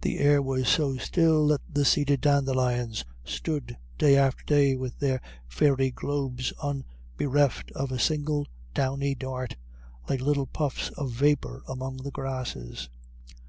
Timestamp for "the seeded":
1.72-2.22